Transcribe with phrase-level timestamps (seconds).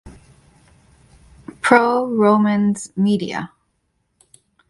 [1.61, 3.51] Pro Romans Medea.